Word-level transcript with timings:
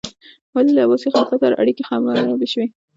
ولې 0.55 0.71
له 0.75 0.81
عباسي 0.85 1.07
خلیفه 1.13 1.35
سره 1.43 1.59
اړیکې 1.61 1.83
خرابې 1.87 2.47
شوې؟ 2.53 2.67